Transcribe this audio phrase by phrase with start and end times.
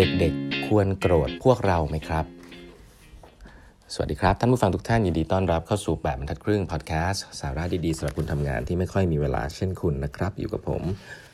[0.00, 2.24] เด็กๆ ควรโกรธพวกเราไหมครับ
[3.92, 10.82] สวัสดีครับ ท่านผู้ฟังทุกท่านยินดีต้อนรับเข้าสู่แบบบรรทัดครึ่งพอดแคสต์สาระดีๆสำหรับคุณทำงานที่ไม่ค่อยมีเวลาเช่นคุณนะครับ อยู่กับผม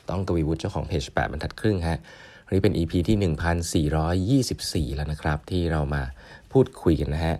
[0.09, 1.97] ต้องกวีวุฒิเจ้าของเพจแปดบรรทัดครึ่งฮะ
[2.45, 6.03] วันนี้เป็น EP ที่ 1424 แล้วนะครับ ที่เรามา
[6.51, 7.35] พูดคุยกันนะฮะ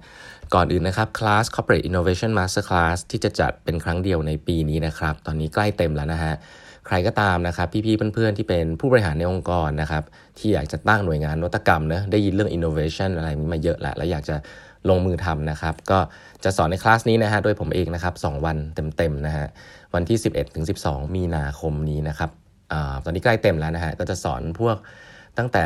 [0.53, 6.35] ก่อนอื่นนะครับคลาส Corporate Innovation Master Class ที่จะจัดเป็นครั้งเดียวในปีนี้นะครับ ตอนนี้ใกล้เต็มแล้วนะฮะ
[6.87, 10.03] ใครก็ตามนะครับ พี่ๆเพื่อนๆที่เป็นผู้บริหารในองค์กรนะครับ
[10.39, 14.35] ที่อยากจะตั้งหน่วยงานนวัตกรรมนะได้ยินเรื่อง innovation อะไรนี้มาเยอะแหละแล้วอยากจะ
[14.89, 15.99] ลงมือทำนะครับ ก็
[16.43, 18.57] จะสอนในคลาสนี้นะฮะโดยผมเองนะครับ 2 วัน
[18.97, 19.47] เต็มๆนะฮะ
[19.93, 22.29] วันที่ 11ถึง12 มีนาคมนี้นะครับ
[22.71, 22.73] อ
[23.03, 24.77] ตอนนี้ใกล้เต็มแล้วนะฮะก็จะสอนพวก
[25.37, 25.65] ตั้งแต่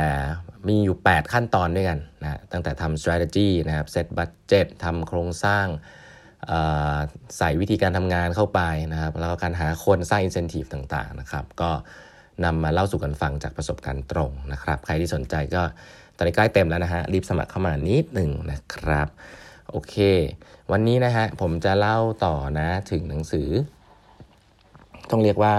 [0.68, 5.66] มีอยู่ 8 ขั้นตอนด้วยกันนะตั้งแต่ทำ strategy นะครับ set budget ทำโครงสร้าง
[7.38, 11.72] ใส่วิธีการทำงานเข้าไปนะครับแล้วก็การหาคนสร้าง incentive ต่างๆนะครับก็
[12.46, 15.64] นำมาเล่าสู่กันฟังจากประสบการณ์ตรงนะครับ ใครที่สนใจก็
[16.18, 19.08] ตอนนี้ใกล้เต็มแล้วนะฮะรีบสมัครเข้ามานิดหนึ่งนะครับ
[19.72, 19.96] โอเค
[20.72, 23.50] วันนี้นะฮะผมจะเล่าต่อนะถึงหนังสือ
[25.10, 25.56] ต้องเรียกว่า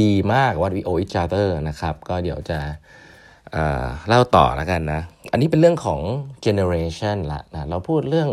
[0.00, 2.58] ดีมาก What We Owe Each Other นะครับ ก็เดี๋ยวจะ
[4.08, 5.00] เล่าต่อแล้วกันนะ
[5.32, 6.00] อันนี้เป็นเรื่องของ
[6.46, 8.30] generation ละนะเราพูดเรื่อง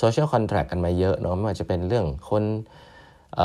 [0.00, 3.38] social contract กันมาเยอะเนาะไม่ว่าจะเป็นเรื่องเขา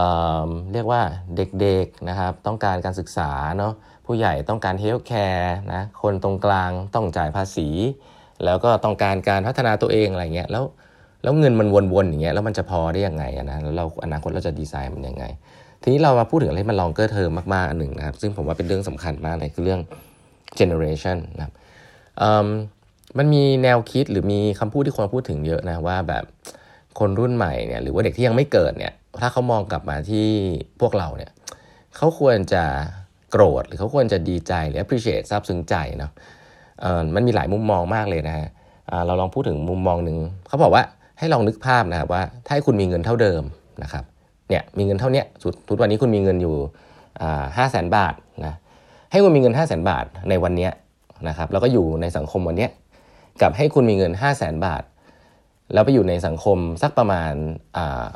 [0.73, 1.01] เรียกว่า
[1.35, 3.73] เด็กๆนะครับต้องการการศึกษาเนาะ
[4.05, 7.69] ผู้ใหญ่ต้องการ health care นะคนตรงกลางต้องจ่ายภาษี
[8.45, 10.63] แล้วก็ต้องการการพัฒนาตัวเองอะไรเงี้ยแล้ว
[11.23, 15.25] แล้วเงินมันวนๆอย่างเงี้ยแล้วมันจะพอได้ยังไงนะแล้วเราอนาคตเราจะดีไซน์มันยังไง
[15.81, 19.81] ทีนี้เรามาพูดถึงอะไรมัน longer term มากๆอันหนึ่งนะครับซึ่งผมว่าเป็นเรื่องสำคัญมากเลยคือเรื่อง
[20.59, 21.53] generation นะครับ
[23.17, 26.23] มันมีแนวคิดหรือมีคำพูดที่คนพูดถึงเยอะนะว่าแบบ
[26.99, 30.27] คนรุ่นใหม่เนี่ยหรือว่าเด็กที่ยังไม่เกิดเนี่ยถ้าเขามองกลับมาที่
[30.81, 31.31] พวกเราเนี่ย
[31.97, 32.63] เขาควรจะ
[33.31, 36.11] โกรธหรือเขาควรจะดีใจหรือ appreciate ซาบซึ้งใจเนาะ
[37.15, 38.47] มันมีหลายมุมมองมากเลยนะฮะ
[39.05, 40.83] เราลองพูดถึงมุมมองหนึ่งเขาบอกว่า
[41.19, 43.43] ให้ลองนึกภาพนะครับว่าถ้าคุณมีเงินเท่าเดิม
[43.83, 44.03] นะครับ
[44.49, 45.23] เนี่ยมีเงินเท่านี้
[45.67, 46.55] ทุกวันนี้คุณมีเงินอยู่
[47.57, 48.13] ห้าแสนบาท
[48.45, 48.53] นะ
[49.11, 50.69] ให้คุณมีเงิน 5 0 0แสนบาทในวันนี้
[51.27, 52.67] นะครับแล้วก็อยู่ในสังคมวันนี้
[53.41, 54.83] กับให้คุณมีเงิน 5 0 0แสนบาท
[55.73, 57.33] แล้วไปอยู่ในสังคมสักประมาณ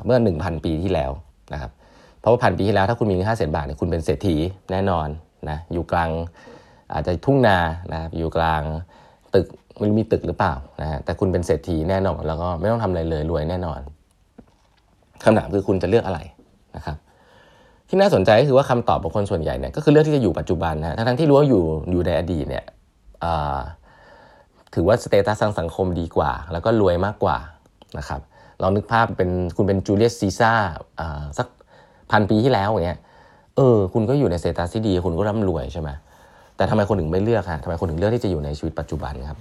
[0.06, 1.12] เมื่อ 1,000 ปีที่แล้ว
[1.53, 1.72] นะครับ
[2.19, 4.35] เพราะว่าพันปีที่แล้วถ้าคุณมีเงินห้าแสนบาทเนี่ยคุณเป็นเศรษฐี
[4.72, 5.07] แน่นอน
[5.50, 6.09] นะอยู่กลาง
[6.94, 7.58] อาจจะทุ่งนา
[7.91, 8.62] นะครับอยู่กลาง
[9.35, 9.47] ตึก
[9.78, 13.79] ไม่รู้มีตึกหรือเปล่านะฮะแต่คุณเป็นเศรษฐีแน่นอน แล้วก็ไม่ต้องทำอะไรเลยรวยแน่นอน
[15.23, 16.19] คำถามคือคุณจะเลือกอะไร
[16.75, 16.97] นะครับ
[17.94, 22.66] ที่น่าสนใจก็คือว่าคำตอบของคนส่วนใหญ่เนี่ยก็คือเลือกที่จะอยู่ปัจจุบันนะทั้งที่รู้ว่าอยู่อยู่ในอดีตเนี่ย
[24.74, 27.38] ถือว่า status ทางสังคมดีกว่า แล้วก็รวยมากกว่า
[27.97, 28.22] นะครับ
[28.62, 30.53] ลองนึกภาพเป็นคุณเป็นจูเลียสซีซ่า
[31.38, 31.47] สัก
[32.12, 33.00] พันปีที่แล้วอย่างเงี้ย
[33.57, 35.90] เออคุณก็อยู่ใน status ที่ดีคุณก็ร่ำรวยใช่ไหม
[36.58, 39.38] แต่ทำไมคนถึงไม่เลือกฮะทำไมคนถึงเลือกที่จะอยู่ในชีวิตปัจจุบันครับ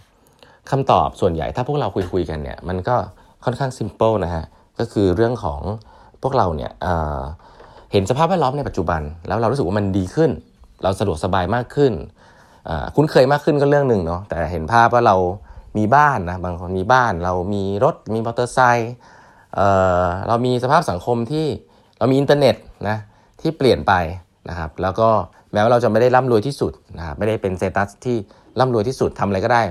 [0.71, 2.97] คำตอบส่วนใหญ่ถ้าพวกเราคุยคุยกันเนี่ยมันก็
[3.45, 4.45] ค่อนข้าง simple นะฮะ
[4.79, 5.61] ก็คือเรื่องของ
[6.23, 6.73] พวกเราเนี่ย
[7.93, 10.31] เห็นสภาพแวดล้อมในปัจจุบัน แล้วเรารู้สึกว่ามันดีขึ้น
[10.83, 11.93] เราสะดวกสบายมากขึ้น
[12.97, 15.17] คุ้นเคยมากขึ้นก็เรื่องหนึ่งเนาะแต่เห็นภาพว่าเรา
[15.79, 18.93] มีบ้านนะบางคนมีบ้าน เรามีรถมีมอเตอร์ไซค์
[20.29, 21.47] เรามีสภาพสังคมที่
[21.99, 22.57] เรามีอินเทอร์เน็ต
[22.89, 22.97] นะ
[23.41, 23.93] ที่เปลี่ยนไป
[24.49, 25.09] นะครับแล้วก็
[25.53, 28.17] แม้ว่าเราจะไม่ได้ร่ำรวยที่สุดนะครับไม่ได้เป็น status ที่
[28.61, 29.63] ร่ำรวยที่สุดทำอะไรก็ได้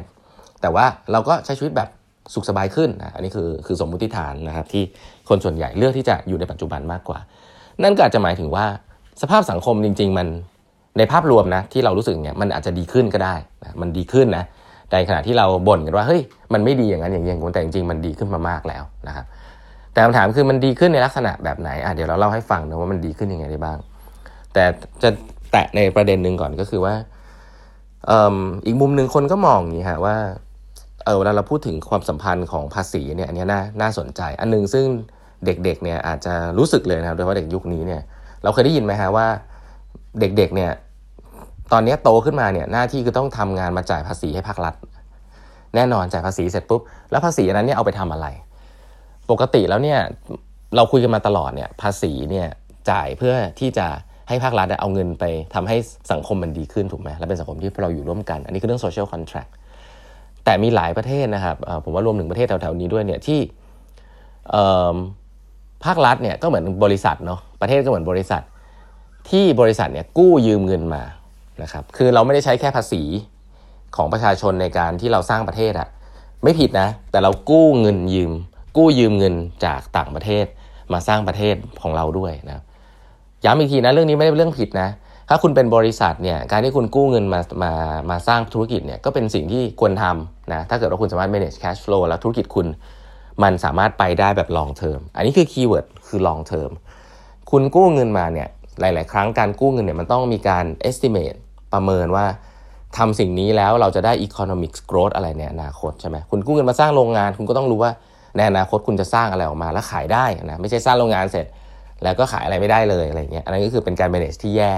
[0.61, 1.89] แต่ว่าเราก็ใช้ชีวิตแบบ
[2.33, 4.83] สุขสบายขึ้นนะอันนี้คือคือสมมุติฐานนะครับที่
[5.29, 7.19] คนส่วนใหญ่เลือกที่จะอยู่ในปัจจุบันมากกว่า
[7.83, 8.65] นั่นก็อาจจะหมายถึงว่า
[9.21, 10.27] สภาพสังคมจริง ๆ มัน
[10.97, 14.43] ในภาพรวมนะที่เรารู้สึกเนี่ยมันอาจจะดีขึ้นก็ได้นะมันดีขึ้นนะ
[14.91, 16.21] ในขณะที่เราบ่นกันว่าเฮ้ย
[16.53, 19.25] มันไม่ดีอย่างนั้นอย่างนี้แต่จริงๆมันดีขึ้นมามากแล้วนะครับ
[19.93, 23.77] แต่คำถามคือมันดีขึ้นในลักษณะแบบไหนอะเดี๋ยวเราเล่าให้ฟังนะว่ามันดีขึ้นยังไงได้บ้าง
[24.53, 24.63] แต่
[25.03, 25.09] จะ
[25.51, 26.95] แตะในประเด็นหนึ่งก่อนก็คือว่า
[28.65, 30.15] อีกมุมหนึ่งคนก็มองอย่างนี้ฮะว่า
[31.05, 34.87] เออเวลาเราพูดถึงความสัมพันธ์ของภาษีเนี่ยอันนี้น่าน่าสนใจ อันนึงซึ่ง
[35.45, 38.01] เด็กๆเนี่ยอาจจะรู้สึกเลยนะครับโดยเฉพาะเด็กยุคนี้เนี่ย
[38.43, 39.27] เราเคยได้ยินไหมฮะว่า
[40.19, 40.71] เด็กๆเนี่ย
[41.73, 44.75] ตอนนี้โตขึ้นมาเนี่ยหน้าที่คือต้องทำงานมาจ่ายภาษีให้ภาครัฐ
[45.75, 46.81] แน่นอนจ่ายภาษีเสร็จปุ๊บ
[47.11, 48.27] แล้วภาษีนั้นเนี่ยเอาไปทำอะไร
[49.31, 49.99] ปกติแล้วเนี่ย
[50.75, 52.47] เราคุยกันมาตลอดเนี่ยภาษีเนี่ย
[52.89, 53.87] จ่ายเพื่อที่จะ
[54.29, 55.23] ให้ภาครัฐเอาเงินไป
[55.55, 55.77] ทำให้
[56.11, 59.51] สังคมมันดีขึ้นถูกไหมและเป็นสังคมที่เราอยู่ร่วมกัน อันนี้คือเรื่อง social contract
[60.45, 63.39] แต่มีหลายประเทศนะครับผมว่ารวมถึงประเทศแถวๆนี้ด้วยเนี่ยที่
[65.85, 68.41] ภาครัฐเนี่ยก็เหมือนบริษัทเนาะประเทศก็เหมือนบริษัท
[69.29, 71.03] ที่บริษัทเนี่ยกู้ยืมเงินมา
[71.63, 73.01] นะครับคือเราไม่ได้ใช้แค่ภาษี
[73.95, 75.87] ของประชาชนในการที่เราสร้างประเทศอะ
[76.43, 78.31] ไม่ผิดนะ แต่เรากู้เงินยืม
[78.77, 79.35] กู้ยืมเงิน
[79.65, 80.45] จากต่างประเทศ
[80.93, 82.63] มาสร้างประเทศของเราด้วยนะ
[83.45, 84.89] ย้ำอีกทีนะเรื่องนี้ไม่ได้เป็นเรื่องผิดนะ
[85.29, 87.71] ถ้าคุณเป็นบริษัทเนี่ยการที่คุณกู้เงินมามา
[88.09, 92.67] มาสร้างธุรกิจเนี่ยก็เป็นสิ่งที่ควรทำนะถ้าเกิดว่าคุณสามารถ manage cash flow แล้วธุรกิจคุณ
[93.43, 96.71] มันสามารถไปได้แบบ long term อันนี้คือ keyword คือ long term
[97.51, 98.47] คุณกู้เงินมาเนี่ย
[98.81, 101.37] หลาย ๆ ครั้งการกู้เงินเนี่ยมันต้องมีการ estimate
[101.73, 102.25] ประเมินว่า
[102.97, 107.91] ทำสิ่งนี้แล้วเราจะได้ economic growth อะไรในอนาคตใช่ไหมคุณกู้เงินมาสร้างโรงงาน คุณก็ต้องรู้ว่า
[108.35, 111.45] ในอนาคตคุณจะสร้างอะไรออกมาแล้วขายได้นะไม่ใช่สร้างโรงงานเสร็จ
[112.03, 114.73] แล้วก็ขายอะไรไม่ได้เลยอะไรเงี้ยอันนั้นก็คือเป็นการ manage ที่แย่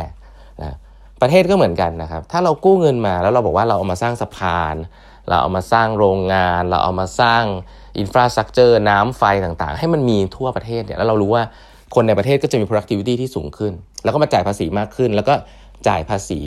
[0.61, 0.75] นะ
[1.21, 4.75] ประเทศก็เหมือนกันนะครับ ถ้าเรากู้เงินมาแล้วเราบอกว่าเราเอามาสร้างสะพาน
[5.27, 7.43] เราเอามาสร้างโรงงาน เราเอามาสร้าง
[7.97, 11.43] อินฟราสตรักเจอร์น้ำไฟต่างๆ ให้มันมีทั่วประเทศเนี่ยแล้วเรารู้ว่า
[11.95, 13.73] คนในประเทศก็จะมี productivity ที่สูงขึ้น
[14.03, 15.33] แล้วก็มาจ่ายภาษีมากขึ้น แล้วก็
[15.87, 16.39] จ่ายภาษี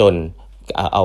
[0.00, 0.14] จน
[0.94, 1.04] เอา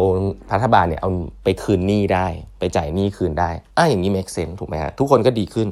[0.53, 1.11] รัฐบาลเนี่ยเอา
[1.43, 2.27] ไปคืนหนี้ได้
[2.59, 5.67] ไปจ่ายหนี้คืนได้อะอย่างนี้ make sense ถูกไหมฮะทุกคนก็ดีขึ้น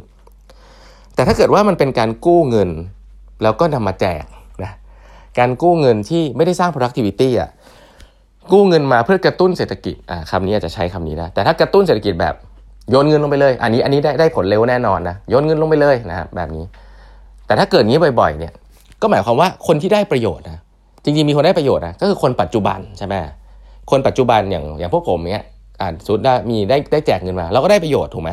[1.15, 2.69] แต่ถ้าเกิดว่ามันเป็นการกู้เงิน
[3.44, 4.23] แล้วก็นำมาแจก
[4.63, 4.71] นะ
[5.39, 7.49] การกู้เงินที่ไม่ได้สร้าง productivity อะ
[8.51, 12.35] กู้เงินมาเพื่อกระตุ้นเศรษฐกิจอ่าคำนี้อาจจะใช้คำนี้ได้แต่ถ้ากระตุ้นเศรษฐกิจแบบ
[12.89, 16.63] โยนเงินลงไปเลย อันนี้อันนี้ได้ได้ผลเร็วแน่นอนนะโยนเงินลงไปเลยนะครับแบบนี้
[17.45, 18.54] แต่ถ้าเกิดงี้บ่อยๆเนี่ย
[19.01, 20.60] ก็หมายความว่าคนที่ได้ประโยชน์นะ
[21.04, 23.16] จริงๆมีคนได้ประโยชน์นะก็คือคนปัจจุบันใช่ไหม
[23.92, 25.45] คนปัจจุบันอย่างอย่างพวกผมเนี้ย
[25.81, 28.31] อ่านสุดได้มีได้ได้แจกเงินมา เราก็ได้ประโยชน์ถูกไหม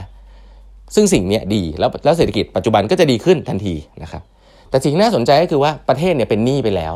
[0.94, 4.22] ซึ่งสิ่งนี้ดีแล้วแล้วเศรษฐกิจปัจจุบันก็จะดีขึ้นทันทีนะครับ
[4.70, 6.94] แต่สิ่งน่าสนใจก็คือว่าประเทศเนี่ยเป็นหนี้ไปแล้ว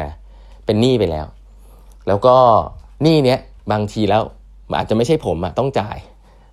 [0.00, 0.10] นะ
[0.66, 1.26] เป็นหนี้ไปแล้ว
[2.08, 2.34] แล้วก็
[3.02, 3.38] หนี้เนี้ย
[3.72, 4.22] บางทีแล้ว
[4.76, 5.96] อาจจะไม่ใช่ผมอะต้องจ่าย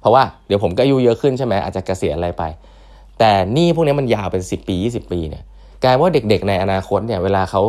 [0.05, 2.43] เพราะว่าเดี๋ยวผมก็อายุเยอะขึ้นใช่ไหมอาจจะเกษียณอะไรไป
[3.19, 5.43] แต่หนี้พวกนี้มันยาวเป็น 10 ปี 20 ปีเนี่ย
[5.83, 7.61] กลายว่าเด็กๆในอนาคตเนี่ยเวลาเขา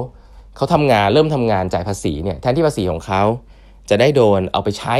[0.56, 3.22] เขาทำงานเริ่มทำงานจ่ายภาษีเนี่ยแทนที่ภาษีของเขา
[3.90, 4.96] จะได้โดนเอาไปใช้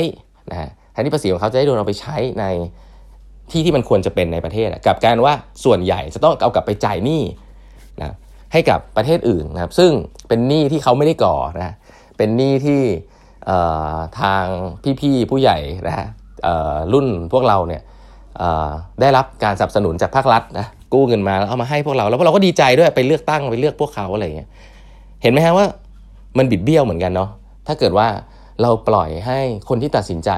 [0.50, 2.44] นะฮะแทนที่ภาษีของเขาจะได้โดนเอาไปใช้ใน
[3.50, 5.34] ที่ที่มันควรจะเป็นในประเทศกับการว่า
[5.64, 7.22] ส่วนใหญ่จะต้องเอากลับไปจ่ายหนี้
[8.00, 8.14] นะ
[8.52, 9.90] ให้กับประเทศอื่นนะครับ ซึ่ง
[10.28, 11.74] เป็นหนี้ที่เขาไม่ได้ก่อนะ
[12.16, 12.80] เป็นหนี้ที่
[14.20, 14.44] ทาง
[15.00, 16.06] พี่ๆผู้ใหญ่นะ
[16.92, 17.82] รุ่นพวกเราเนี่ย
[19.00, 24.48] ได้รับการสนับสนุนจากภาครัฐนะกู้เงินมาแล้วเอามาให้พวกเราแล้วพวกเราก็ดีใจด้วยไปเลือกตั้งไปเลือกพวกเขาอะไรเงี้ย
[25.22, 25.66] เห็นไหมฮะว่า
[26.38, 27.30] มันบิดเบี้ยวเหมือนกันเนาะ
[27.66, 28.08] ถ้าเกิดว่า
[28.62, 29.38] เราปล่อยให้
[29.68, 30.30] คนที่ตัดสินใจ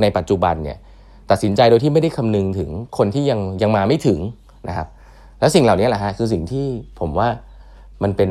[0.00, 0.78] ในปัจจุบันเนี่ย
[1.30, 4.18] ตัดสินใจโดยที่ไม่ได้คำนึงถึงคนที่ยังยังมาไม่ถึง
[4.68, 4.88] นะครับ
[5.40, 6.66] แล้วสิ่งเหล่านี้แหละฮะคือสิ่งที่
[7.00, 7.28] ผมว่า
[8.02, 8.30] มันเป็น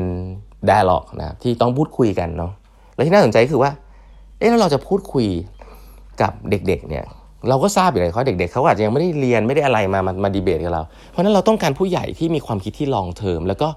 [0.68, 2.52] ด a ล็อกนะครับที่ต้องพูดคุยกันเนาะ
[2.94, 3.70] และที่น่าสนใจคือว่า
[4.38, 5.26] เอ๊ะแล้วเราจะพูดคุย
[6.20, 7.04] กับเด็กๆเนี่ย
[7.48, 13.68] เราก็ทราบอยู่เลยเขาเด็กๆเขาอาจจะยังไม่ได้เรียนไม่ได้อะไรมามามาดีเบตกับเรา เพราะนั้นเราต้องการผู้ใหญ่ที่มีความคิดที่ long term แล้วก็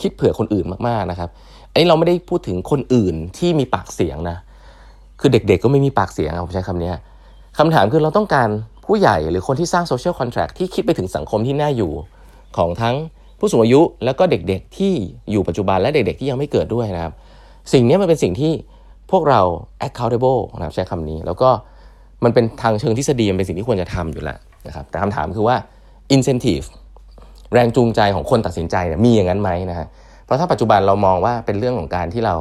[0.00, 1.28] คิดเผื่อคนอื่นมากๆนะครับ
[1.72, 4.36] อันนี้เราไม่ได้พูดถึงคนอื่นที่มีปากเสียงนะ
[5.20, 6.92] คือเด็กๆก็ไม่มีปากเสียงผมใช้คำนี้
[7.58, 8.48] คำถามคือเราต้องการ
[8.86, 11.92] ผู้ใหญ่หรือคนที่สร้าง social contract ที่คิดไปถึงสังคมที่น่าอยู่
[12.56, 12.94] ของทั้ง
[13.38, 14.92] ผู้สูงอายุแล้วก็เด็กๆที่
[15.30, 17.12] อยู่ปัจจุบันและเด็กๆที่ยังไม่เกิดด้วยนะครับ
[17.72, 18.52] สิ่งนี้มันเป็นสิ่งที่
[19.10, 19.40] พวกเรา
[19.86, 21.50] accountable นะครับใช้คำนี้แล้วก็
[22.24, 25.56] มันเป็นทางเชิงทฤษฎีมันเป็นสิ่งที่ควรจะทำอยู่แล้วนะครับแต่คำถามคือว่า
[26.14, 26.66] incentive
[27.52, 29.86] แรงจูงใจของคนตัดสินใจเนี่ยมีอย่างนั้นไหมนะฮะ
[30.24, 32.34] เพราะถ้าปัจจุบันเรามองว่าเป็นเรื่องของการที่เรา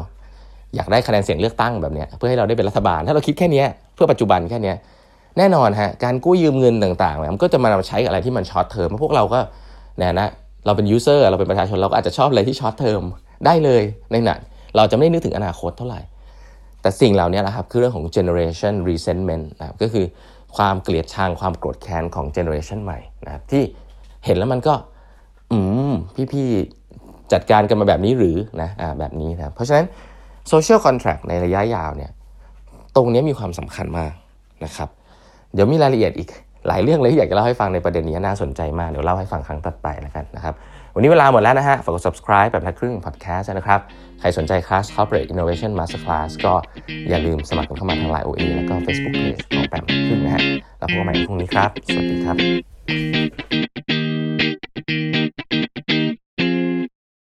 [0.75, 3.63] อยากได้คะแนนเสียงเลือกตั้งแบบนี้เพื่อให้เราได้เป็นรัฐบาล ถ้าเราคิดแค่นี้
[3.95, 4.73] เพื่อปัจจุบันแค่นี้
[5.37, 9.39] แน่นอนฮะการกู้ยืมเงินต่างๆมันก็จะมาใช้อะไรที่มัน short term พวกเราก็
[9.99, 10.29] แน่นะ
[10.65, 13.01] เราเป็น user เราเป็นประชาชนเราก็อาจจะชอบอะไรที่ short term
[13.45, 14.39] ได้เลยในหนั้น
[14.75, 16.01] เราจะไม่ได้นึกถึงอนาคตเท่าไหร่
[16.87, 20.05] แต่สิ่งเหล่านี้นะครับคือเรื่องของ generation resentment นะครับก็คือ
[20.57, 23.63] ความเกลียดชังความโกรธแค้นของ generation ใหม่นะครับที่
[24.25, 24.73] เห็นแล้วมันก็
[25.51, 25.59] อื
[25.91, 25.93] ม
[26.33, 29.85] พี่ๆ จัดการกันมาแบบนี้หรือนะอ่าแบบนี้นะเพราะฉะนั้น
[30.51, 32.11] social contract ในระยะยาวเนี่ย
[32.95, 34.13] ตรงนี้มีความสำคัญมาก
[34.65, 34.89] นะครับ
[35.53, 36.29] เดี๋ยวมีรายละเอียดอีก
[36.67, 40.55] หลายเรื่องเลยที่อยากจะเล่าให้ฟังในประเด็นนี้น่าสนใจมาก เดี๋ยวเล่าให้ฟังครั้งต่อไปแล้วกันนะครับ
[40.97, 43.79] วันนี้เวลาหมดแล้วนะฮะ ฝากกด subscribe แบบนัดครึ่ง podcast นะครับ
[44.19, 46.53] ใครสนใจคลาส corporate innovation master class ก็
[47.09, 50.43] อย่าลืมสมัครเข้ามาทาง Line OA แล้วก็ Facebook page ของแปมครึ่งนะฮะ
[50.79, 52.33] แล้วพบกันใหม่พรุ่งนี้ครับ สวัสดีครั
[55.15, 55.16] บ